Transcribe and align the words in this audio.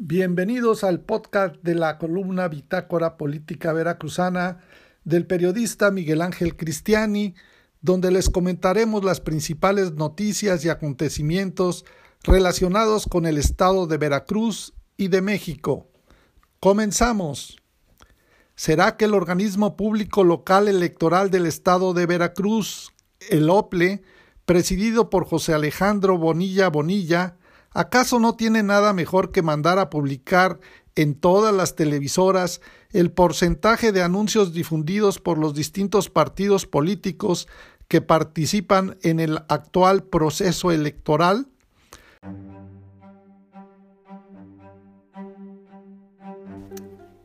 Bienvenidos 0.00 0.84
al 0.84 1.00
podcast 1.00 1.56
de 1.64 1.74
la 1.74 1.98
columna 1.98 2.46
Bitácora 2.46 3.16
Política 3.16 3.72
Veracruzana 3.72 4.60
del 5.02 5.26
periodista 5.26 5.90
Miguel 5.90 6.22
Ángel 6.22 6.56
Cristiani, 6.56 7.34
donde 7.80 8.12
les 8.12 8.30
comentaremos 8.30 9.02
las 9.02 9.20
principales 9.20 9.94
noticias 9.94 10.64
y 10.64 10.68
acontecimientos 10.68 11.84
relacionados 12.22 13.06
con 13.06 13.26
el 13.26 13.38
estado 13.38 13.88
de 13.88 13.96
Veracruz 13.96 14.72
y 14.96 15.08
de 15.08 15.20
México. 15.20 15.88
Comenzamos. 16.60 17.56
¿Será 18.54 18.96
que 18.96 19.06
el 19.06 19.14
organismo 19.14 19.76
público 19.76 20.22
local 20.22 20.68
electoral 20.68 21.32
del 21.32 21.44
estado 21.44 21.92
de 21.92 22.06
Veracruz, 22.06 22.92
el 23.30 23.50
OPLE, 23.50 24.02
presidido 24.44 25.10
por 25.10 25.26
José 25.26 25.54
Alejandro 25.54 26.18
Bonilla 26.18 26.68
Bonilla, 26.68 27.37
¿Acaso 27.78 28.18
no 28.18 28.34
tiene 28.34 28.64
nada 28.64 28.92
mejor 28.92 29.30
que 29.30 29.40
mandar 29.40 29.78
a 29.78 29.88
publicar 29.88 30.58
en 30.96 31.14
todas 31.14 31.54
las 31.54 31.76
televisoras 31.76 32.60
el 32.90 33.12
porcentaje 33.12 33.92
de 33.92 34.02
anuncios 34.02 34.52
difundidos 34.52 35.20
por 35.20 35.38
los 35.38 35.54
distintos 35.54 36.10
partidos 36.10 36.66
políticos 36.66 37.46
que 37.86 38.00
participan 38.00 38.98
en 39.02 39.20
el 39.20 39.36
actual 39.48 40.02
proceso 40.02 40.72
electoral? 40.72 41.46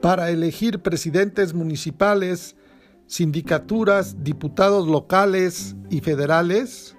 Para 0.02 0.30
elegir 0.30 0.84
presidentes 0.84 1.56
municipales, 1.56 2.56
sindicaturas, 3.08 4.24
diputados 4.24 4.88
locales 4.88 5.76
y 5.90 6.02
federales, 6.02 6.96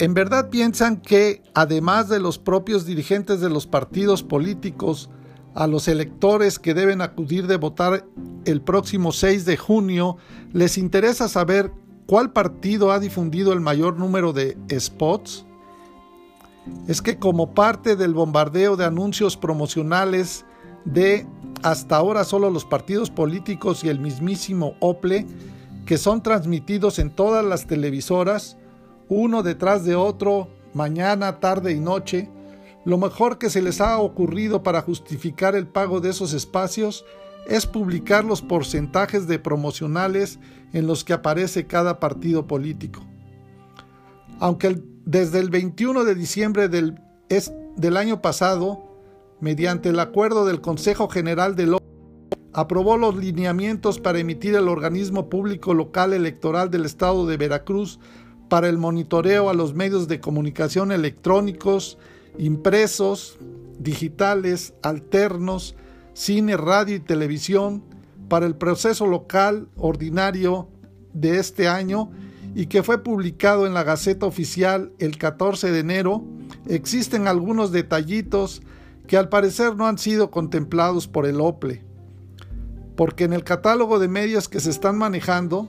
¿En 0.00 0.14
verdad 0.14 0.48
piensan 0.48 0.96
que, 0.96 1.42
además 1.52 2.08
de 2.08 2.20
los 2.20 2.38
propios 2.38 2.86
dirigentes 2.86 3.42
de 3.42 3.50
los 3.50 3.66
partidos 3.66 4.22
políticos, 4.22 5.10
a 5.54 5.66
los 5.66 5.88
electores 5.88 6.58
que 6.58 6.72
deben 6.72 7.02
acudir 7.02 7.46
de 7.46 7.58
votar 7.58 8.06
el 8.46 8.62
próximo 8.62 9.12
6 9.12 9.44
de 9.44 9.58
junio, 9.58 10.16
les 10.54 10.78
interesa 10.78 11.28
saber 11.28 11.70
cuál 12.06 12.32
partido 12.32 12.92
ha 12.92 12.98
difundido 12.98 13.52
el 13.52 13.60
mayor 13.60 13.98
número 13.98 14.32
de 14.32 14.56
spots? 14.78 15.44
Es 16.88 17.02
que 17.02 17.18
como 17.18 17.52
parte 17.52 17.94
del 17.94 18.14
bombardeo 18.14 18.78
de 18.78 18.86
anuncios 18.86 19.36
promocionales 19.36 20.46
de 20.86 21.26
hasta 21.62 21.96
ahora 21.96 22.24
solo 22.24 22.48
los 22.48 22.64
partidos 22.64 23.10
políticos 23.10 23.84
y 23.84 23.90
el 23.90 24.00
mismísimo 24.00 24.76
OPLE, 24.80 25.26
que 25.84 25.98
son 25.98 26.22
transmitidos 26.22 26.98
en 26.98 27.10
todas 27.10 27.44
las 27.44 27.66
televisoras, 27.66 28.56
uno 29.10 29.42
detrás 29.42 29.84
de 29.84 29.96
otro, 29.96 30.48
mañana, 30.72 31.40
tarde 31.40 31.72
y 31.72 31.80
noche, 31.80 32.30
lo 32.84 32.96
mejor 32.96 33.36
que 33.36 33.50
se 33.50 33.60
les 33.60 33.80
ha 33.80 33.98
ocurrido 33.98 34.62
para 34.62 34.80
justificar 34.80 35.54
el 35.54 35.66
pago 35.66 36.00
de 36.00 36.10
esos 36.10 36.32
espacios 36.32 37.04
es 37.46 37.66
publicar 37.66 38.24
los 38.24 38.40
porcentajes 38.40 39.26
de 39.26 39.38
promocionales 39.38 40.38
en 40.72 40.86
los 40.86 41.04
que 41.04 41.12
aparece 41.12 41.66
cada 41.66 41.98
partido 41.98 42.46
político. 42.46 43.04
Aunque 44.38 44.80
desde 45.04 45.40
el 45.40 45.50
21 45.50 46.04
de 46.04 46.14
diciembre 46.14 46.68
del, 46.68 46.96
año 47.96 48.22
pasado, 48.22 48.84
mediante 49.40 49.88
el 49.88 49.98
acuerdo 49.98 50.46
del 50.46 50.60
Consejo 50.60 51.08
General 51.08 51.56
del 51.56 51.76
aprobó 52.52 52.96
los 52.96 53.16
lineamientos 53.16 53.98
para 53.98 54.18
emitir 54.18 54.54
el 54.54 54.68
organismo 54.68 55.28
público 55.28 55.74
local 55.74 56.12
electoral 56.12 56.70
del 56.70 56.84
Estado 56.84 57.26
de 57.26 57.36
Veracruz 57.36 57.98
para 58.50 58.68
el 58.68 58.78
monitoreo 58.78 59.48
a 59.48 59.54
los 59.54 59.74
medios 59.74 60.08
de 60.08 60.20
comunicación 60.20 60.90
electrónicos, 60.90 61.98
impresos, 62.36 63.38
digitales, 63.78 64.74
alternos, 64.82 65.76
cine, 66.14 66.56
radio 66.56 66.96
y 66.96 67.00
televisión 67.00 67.84
para 68.28 68.46
el 68.46 68.56
proceso 68.56 69.06
local 69.06 69.68
ordinario 69.76 70.68
de 71.12 71.38
este 71.38 71.68
año 71.68 72.10
y 72.56 72.66
que 72.66 72.82
fue 72.82 73.04
publicado 73.04 73.68
en 73.68 73.72
la 73.72 73.84
Gaceta 73.84 74.26
Oficial 74.26 74.90
el 74.98 75.16
14 75.16 75.70
de 75.70 75.78
enero, 75.78 76.24
existen 76.66 77.28
algunos 77.28 77.70
detallitos 77.70 78.62
que 79.06 79.16
al 79.16 79.28
parecer 79.28 79.76
no 79.76 79.86
han 79.86 79.96
sido 79.96 80.32
contemplados 80.32 81.06
por 81.06 81.24
el 81.24 81.40
OPLE, 81.40 81.84
porque 82.96 83.22
en 83.22 83.32
el 83.32 83.44
catálogo 83.44 84.00
de 84.00 84.08
medios 84.08 84.48
que 84.48 84.58
se 84.58 84.70
están 84.70 84.98
manejando 84.98 85.68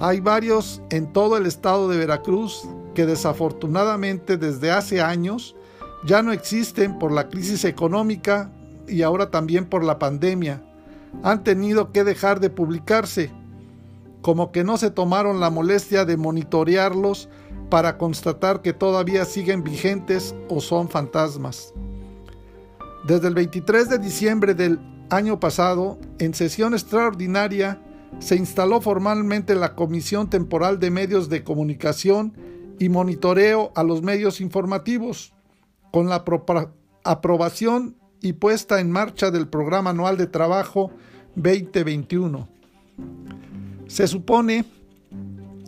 hay 0.00 0.20
varios 0.20 0.82
en 0.90 1.12
todo 1.12 1.36
el 1.36 1.46
estado 1.46 1.88
de 1.88 1.96
Veracruz 1.96 2.68
que 2.94 3.06
desafortunadamente 3.06 4.36
desde 4.36 4.70
hace 4.70 5.00
años 5.00 5.56
ya 6.04 6.22
no 6.22 6.32
existen 6.32 6.98
por 6.98 7.12
la 7.12 7.28
crisis 7.28 7.64
económica 7.64 8.50
y 8.86 9.02
ahora 9.02 9.30
también 9.30 9.66
por 9.66 9.84
la 9.84 9.98
pandemia. 9.98 10.62
Han 11.22 11.44
tenido 11.44 11.92
que 11.92 12.04
dejar 12.04 12.40
de 12.40 12.50
publicarse, 12.50 13.30
como 14.20 14.52
que 14.52 14.64
no 14.64 14.76
se 14.76 14.90
tomaron 14.90 15.40
la 15.40 15.50
molestia 15.50 16.04
de 16.04 16.16
monitorearlos 16.16 17.28
para 17.70 17.96
constatar 17.96 18.62
que 18.62 18.72
todavía 18.72 19.24
siguen 19.24 19.64
vigentes 19.64 20.34
o 20.48 20.60
son 20.60 20.88
fantasmas. 20.88 21.72
Desde 23.06 23.28
el 23.28 23.34
23 23.34 23.88
de 23.88 23.98
diciembre 23.98 24.54
del 24.54 24.78
año 25.10 25.40
pasado, 25.40 25.98
en 26.18 26.34
sesión 26.34 26.74
extraordinaria, 26.74 27.80
se 28.18 28.36
instaló 28.36 28.80
formalmente 28.80 29.54
la 29.54 29.74
Comisión 29.74 30.30
Temporal 30.30 30.80
de 30.80 30.90
Medios 30.90 31.28
de 31.28 31.44
Comunicación 31.44 32.32
y 32.78 32.88
Monitoreo 32.88 33.72
a 33.74 33.82
los 33.82 34.02
Medios 34.02 34.40
Informativos, 34.40 35.34
con 35.92 36.08
la 36.08 36.24
aprobación 37.04 37.96
y 38.20 38.34
puesta 38.34 38.80
en 38.80 38.90
marcha 38.90 39.30
del 39.30 39.48
Programa 39.48 39.90
Anual 39.90 40.16
de 40.16 40.26
Trabajo 40.26 40.90
2021. 41.36 42.48
Se 43.86 44.06
supone 44.08 44.64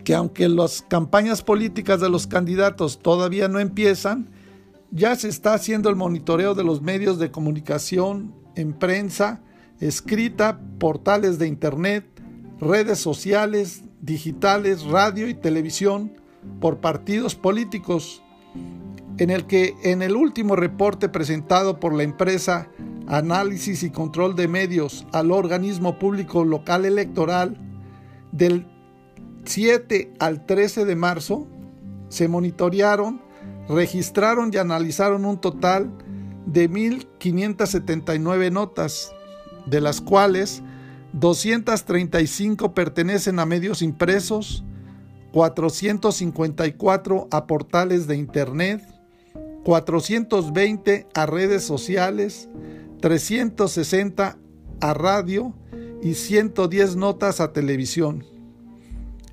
que 0.05 0.15
aunque 0.15 0.49
las 0.49 0.83
campañas 0.83 1.43
políticas 1.43 2.01
de 2.01 2.09
los 2.09 2.27
candidatos 2.27 2.99
todavía 2.99 3.49
no 3.49 3.61
empiezan, 3.61 4.31
ya 4.91 5.15
se 5.17 5.29
está 5.29 5.55
haciendo 5.55 5.91
el 5.91 5.97
monitoreo 5.97 6.55
de 6.55 6.65
los 6.65 6.81
medios 6.81 7.19
de 7.19 7.31
comunicación 7.31 8.35
en 8.55 8.73
prensa, 8.73 9.43
escrita, 9.81 10.59
portales 10.79 11.39
de 11.39 11.47
Internet, 11.47 12.18
redes 12.61 12.99
sociales, 12.99 13.83
digitales, 14.01 14.85
radio 14.85 15.29
y 15.29 15.35
televisión 15.35 16.13
por 16.61 16.79
partidos 16.79 17.35
políticos, 17.35 18.23
en 19.19 19.31
el 19.31 19.47
que 19.47 19.75
en 19.83 20.03
el 20.03 20.17
último 20.17 20.57
reporte 20.57 21.09
presentado 21.09 21.81
por 21.81 21.95
la 21.95 22.03
empresa 22.03 22.69
Análisis 23.07 23.83
y 23.83 23.91
Control 23.91 24.37
de 24.37 24.49
Medios 24.49 25.07
al 25.13 25.31
organismo 25.31 25.99
público 25.99 26.45
local 26.45 26.85
electoral 26.85 27.57
del 28.33 28.67
7 29.45 30.13
al 30.19 30.45
13 30.45 30.85
de 30.85 30.95
marzo, 30.95 31.47
se 32.09 32.29
monitorearon, 32.29 33.23
registraron 33.69 34.51
y 34.53 34.59
analizaron 34.59 35.25
un 35.25 35.41
total 35.41 35.91
de 36.47 36.71
1.579 36.71 38.53
notas, 38.53 39.13
de 39.67 39.81
las 39.81 40.01
cuales 40.01 40.63
235 41.13 42.75
pertenecen 42.75 43.39
a 43.39 43.47
medios 43.47 43.83
impresos, 43.83 44.65
454 45.33 47.29
a 47.31 47.47
portales 47.47 48.07
de 48.07 48.17
Internet, 48.17 48.83
420 49.65 51.07
a 51.15 51.27
redes 51.27 51.65
sociales, 51.65 52.49
360 53.01 54.39
a 54.81 54.95
radio 54.95 55.55
y 56.03 56.15
110 56.15 56.97
notas 56.97 57.41
a 57.41 57.53
televisión, 57.53 58.25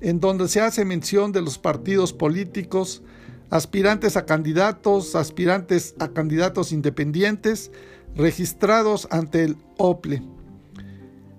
en 0.00 0.20
donde 0.20 0.48
se 0.48 0.60
hace 0.60 0.84
mención 0.84 1.32
de 1.32 1.42
los 1.42 1.58
partidos 1.58 2.12
políticos, 2.12 3.02
aspirantes 3.50 4.16
a 4.16 4.26
candidatos, 4.26 5.14
aspirantes 5.14 5.94
a 5.98 6.08
candidatos 6.08 6.72
independientes, 6.72 7.70
registrados 8.14 9.08
ante 9.10 9.44
el 9.44 9.56
OPLE 9.76 10.35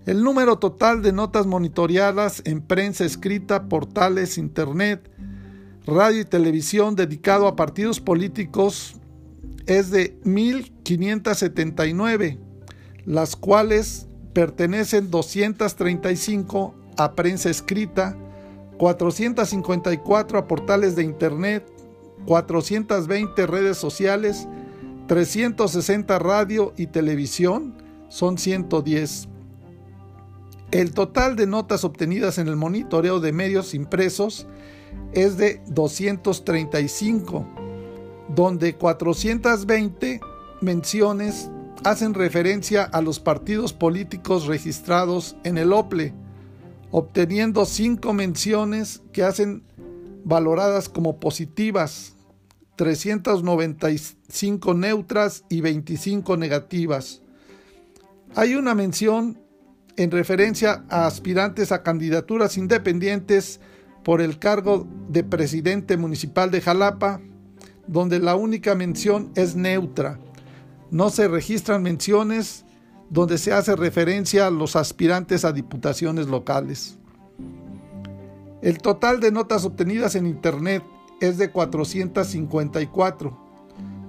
el 0.07 0.23
número 0.23 0.57
total 0.57 1.03
de 1.03 1.11
notas 1.11 1.45
monitoreadas 1.45 2.41
en 2.45 2.61
prensa 2.61 3.03
escrita, 3.03 3.67
portales, 3.67 4.37
internet, 4.37 5.11
radio 5.85 6.21
y 6.21 6.25
televisión 6.25 6.95
dedicado 6.95 7.45
a 7.45 7.57
partidos 7.57 7.99
políticos 7.99 8.95
es 9.65 9.91
de 9.91 10.17
1.579, 10.21 12.39
las 13.03 13.35
cuales 13.35 14.07
pertenecen 14.31 15.11
235 15.11 16.73
a 16.95 17.13
prensa 17.13 17.49
escrita, 17.49 18.15
454 18.77 20.39
a 20.39 20.47
portales 20.47 20.95
de 20.95 21.03
internet, 21.03 21.69
420 22.25 23.45
redes 23.45 23.75
sociales, 23.75 24.47
360 25.07 26.17
radio 26.17 26.71
y 26.77 26.87
televisión, 26.87 27.73
son 28.07 28.37
110. 28.37 29.27
El 30.71 30.91
total 30.91 31.37
de 31.37 31.47
notas 31.47 31.85
obtenidas 31.85 32.37
en 32.39 32.49
el 32.49 32.57
monitoreo 32.57 33.21
de 33.21 33.31
medios 33.31 33.73
impresos 33.73 34.47
es 35.13 35.37
de 35.37 35.61
235, 35.67 37.47
donde 38.35 38.75
420 38.75 40.19
menciones 40.59 41.49
hacen 41.85 42.13
referencia 42.13 42.83
a 42.83 43.01
los 43.01 43.21
partidos 43.21 43.71
políticos 43.71 44.45
registrados 44.47 45.37
en 45.45 45.57
el 45.57 45.71
OPLE, 45.71 46.13
obteniendo 46.91 47.63
cinco 47.65 48.11
menciones 48.11 49.01
que 49.13 49.23
hacen 49.23 49.63
valoradas 50.25 50.89
como 50.89 51.17
positivas, 51.21 52.13
395 52.75 54.73
neutras 54.73 55.45
y 55.49 55.61
25 55.61 56.35
negativas. 56.35 57.21
Hay 58.35 58.55
una 58.55 58.75
mención 58.75 59.46
en 59.97 60.11
referencia 60.11 60.85
a 60.89 61.07
aspirantes 61.07 61.71
a 61.71 61.81
candidaturas 61.83 62.57
independientes 62.57 63.59
por 64.03 64.21
el 64.21 64.39
cargo 64.39 64.87
de 65.09 65.23
presidente 65.23 65.97
municipal 65.97 66.51
de 66.51 66.61
Jalapa, 66.61 67.19
donde 67.87 68.19
la 68.19 68.35
única 68.35 68.75
mención 68.75 69.31
es 69.35 69.55
neutra. 69.55 70.19
No 70.91 71.09
se 71.09 71.27
registran 71.27 71.83
menciones 71.83 72.63
donde 73.09 73.37
se 73.37 73.53
hace 73.53 73.75
referencia 73.75 74.47
a 74.47 74.51
los 74.51 74.75
aspirantes 74.75 75.43
a 75.43 75.51
diputaciones 75.51 76.27
locales. 76.27 76.97
El 78.61 78.77
total 78.77 79.19
de 79.19 79.31
notas 79.31 79.65
obtenidas 79.65 80.15
en 80.15 80.27
Internet 80.27 80.83
es 81.21 81.37
de 81.37 81.51
454, 81.51 83.37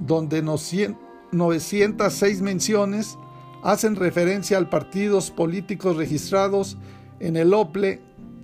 donde 0.00 0.42
906 0.42 2.42
menciones 2.42 3.18
hacen 3.62 3.96
referencia 3.96 4.58
a 4.58 4.70
partidos 4.70 5.30
políticos 5.30 5.96
registrados 5.96 6.76
en 7.20 7.36
el 7.36 7.52
OPLE, 7.54 8.00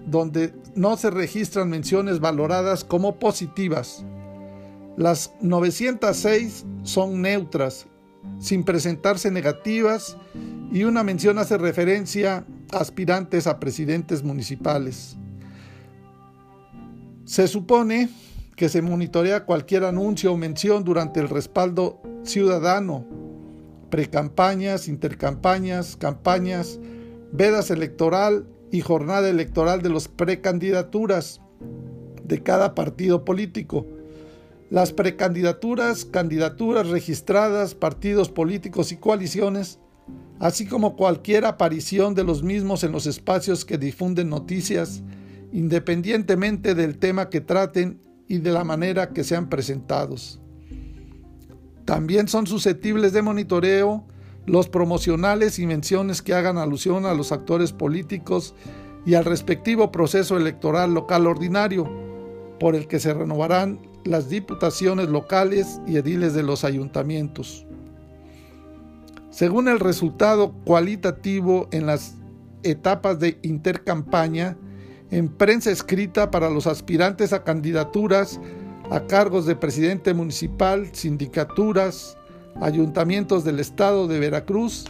donde 0.07 0.55
no 0.75 0.97
se 0.97 1.11
registran 1.11 1.71
menciones 1.71 2.21
valoradas 2.21 2.85
como 2.85 3.19
positivas. 3.19 4.05
Las 4.97 5.33
906 5.41 6.65
son 6.83 7.23
neutras, 7.23 7.87
sin 8.39 8.65
presentarse 8.65 9.31
negativas, 9.31 10.17
y 10.73 10.85
una 10.85 11.03
mención 11.03 11.39
hace 11.39 11.59
referencia 11.59 12.45
a 12.73 12.79
aspirantes 12.79 13.47
a 13.47 13.61
presidentes 13.61 14.23
municipales. 14.23 15.17
Se 17.25 17.49
supone 17.49 18.11
que 18.57 18.69
se 18.69 18.83
monitorea 18.83 19.45
cualquier 19.45 19.85
anuncio 19.85 20.33
o 20.33 20.37
mención 20.37 20.85
durante 20.85 21.21
el 21.21 21.29
respaldo 21.29 22.01
ciudadano, 22.23 23.05
precampañas, 23.95 24.89
intercampañas, 24.89 25.95
campañas, 25.95 26.81
vedas 27.31 27.71
electoral 27.71 28.45
y 28.73 28.81
jornada 28.81 29.29
electoral 29.29 29.83
de 29.83 29.89
los 29.89 30.09
precandidaturas 30.09 31.41
de 32.25 32.43
cada 32.43 32.75
partido 32.75 33.25
político. 33.25 33.87
Las 34.69 34.93
precandidaturas, 34.93 36.05
candidaturas 36.05 36.89
registradas, 36.89 37.77
partidos 37.77 38.31
políticos 38.31 38.91
y 38.91 38.97
coaliciones, 38.97 39.79
así 40.41 40.67
como 40.67 40.97
cualquier 40.97 41.45
aparición 41.45 42.17
de 42.17 42.25
los 42.25 42.43
mismos 42.43 42.83
en 42.83 42.91
los 42.91 43.07
espacios 43.07 43.65
que 43.65 43.79
difunden 43.79 44.29
noticias, 44.29 45.05
independientemente 45.53 46.75
del 46.75 46.99
tema 46.99 47.31
que 47.31 47.41
traten 47.41 48.01
y 48.27 48.39
de 48.39 48.51
la 48.51 48.65
manera 48.65 49.11
que 49.11 49.23
sean 49.23 49.49
presentados. 49.49 50.41
También 51.85 52.29
son 52.29 52.47
susceptibles 52.47 53.13
de 53.13 53.23
monitoreo 53.23 54.05
los 54.47 54.69
promocionales 54.69 55.59
y 55.59 55.67
menciones 55.67 56.23
que 56.23 56.35
hagan 56.35 56.59
alusión 56.59 57.07
a 57.07 57.15
los 57.15 57.33
actores 57.33 57.73
políticos 57.73 58.55
y 59.07 59.15
al 59.15 59.25
respectivo 59.25 59.91
proceso 59.91 60.37
electoral 60.37 60.95
local 60.95 61.27
ordinario, 61.27 61.91
por 62.59 62.75
el 62.75 62.87
que 62.87 63.01
se 63.01 63.13
renovarán 63.13 63.81
las 64.05 64.29
diputaciones 64.29 65.09
locales 65.09 65.81
y 65.87 65.97
ediles 65.97 66.35
de 66.35 66.43
los 66.43 66.65
ayuntamientos. 66.65 67.67
Según 69.31 69.69
el 69.69 69.81
resultado 69.81 70.53
cualitativo 70.65 71.69
en 71.73 71.87
las 71.87 72.15
etapas 72.63 73.19
de 73.19 73.39
intercampaña, 73.43 74.57
en 75.11 75.29
prensa 75.29 75.71
escrita 75.71 76.31
para 76.31 76.51
los 76.51 76.67
aspirantes 76.67 77.33
a 77.33 77.45
candidaturas 77.45 78.41
a 78.91 79.07
cargos 79.07 79.47
de 79.47 79.57
presidente 79.57 80.15
municipal, 80.15 80.89
sindicaturas, 80.93 82.17
ayuntamientos 82.61 83.45
del 83.45 83.61
estado 83.61 84.07
de 84.07 84.19
Veracruz, 84.19 84.85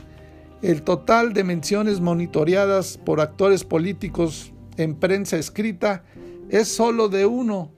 el 0.63 0.83
total 0.83 1.33
de 1.33 1.45
menciones 1.45 2.01
monitoreadas 2.01 2.99
por 2.99 3.21
actores 3.21 3.65
políticos 3.65 4.53
en 4.77 4.95
prensa 4.95 5.37
escrita 5.37 6.05
es 6.49 6.69
solo 6.69 7.09
de 7.09 7.27
uno. 7.27 7.73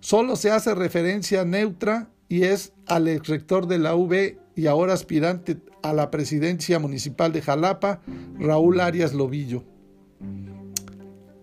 Solo 0.00 0.36
se 0.36 0.50
hace 0.50 0.74
referencia 0.74 1.44
neutra 1.44 2.10
y 2.28 2.42
es 2.42 2.72
al 2.86 3.08
ex 3.08 3.28
rector 3.28 3.66
de 3.66 3.78
la 3.78 3.94
UB 3.94 4.36
y 4.56 4.66
ahora 4.66 4.92
aspirante 4.92 5.58
a 5.82 5.92
la 5.92 6.10
presidencia 6.10 6.78
municipal 6.78 7.32
de 7.32 7.42
Jalapa, 7.42 8.00
Raúl 8.38 8.80
Arias 8.80 9.14
Lobillo. 9.14 9.64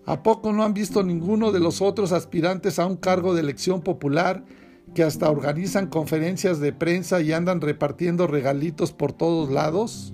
¿A 0.06 0.24
poco 0.24 0.51
no 0.51 0.63
han 0.63 0.74
visto 0.74 1.03
ninguno 1.03 1.51
de 1.51 1.59
los 1.59 1.81
otros 1.81 2.12
aspirantes 2.12 2.80
a 2.80 2.86
un 2.88 2.98
cargo 2.98 3.33
de 3.33 3.42
elección 3.42 3.81
popular 3.81 4.44
que 4.95 5.03
hasta 5.03 5.30
organizan 5.30 5.88
conferencias 5.88 6.59
de 6.59 6.74
prensa 6.74 7.21
y 7.21 7.31
andan 7.31 7.62
repartiendo 7.62 8.27
regalitos 8.27 8.92
por 8.92 9.13
todos 9.13 9.51
lados? 9.51 10.13